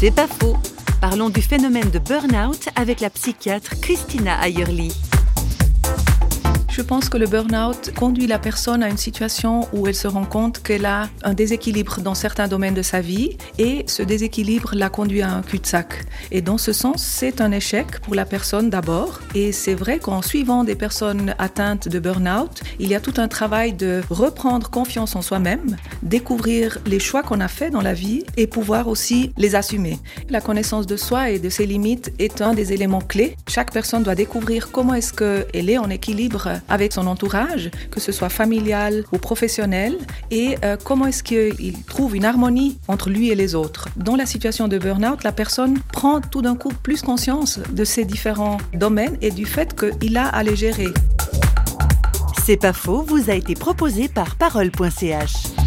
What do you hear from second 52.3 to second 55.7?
C'est pas faux, vous a été proposé par parole.ch.